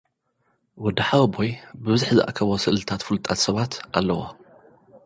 ወዲ 0.83 0.97
ሓወቦይ፡ 1.09 1.51
ብብዝሒ 1.83 2.09
ዝኣከቦ 2.17 2.49
ስእልታት 2.63 3.01
ፍሉጣት 3.07 3.39
ሰባት 3.45 3.71
ኣለዎ። 3.97 4.19